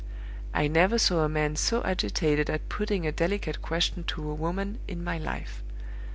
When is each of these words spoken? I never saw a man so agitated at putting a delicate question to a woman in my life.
I 0.51 0.67
never 0.67 0.97
saw 0.97 1.19
a 1.19 1.29
man 1.29 1.55
so 1.55 1.83
agitated 1.83 2.49
at 2.49 2.69
putting 2.69 3.05
a 3.05 3.11
delicate 3.11 3.61
question 3.61 4.03
to 4.05 4.31
a 4.31 4.33
woman 4.33 4.79
in 4.87 5.03
my 5.03 5.19
life. 5.19 5.61